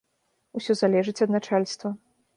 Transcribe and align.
Усё 0.61 0.77
залежыць 0.81 1.17
ад 1.27 1.37
начальства. 1.37 1.95